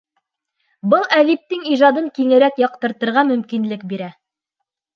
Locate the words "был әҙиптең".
0.93-1.67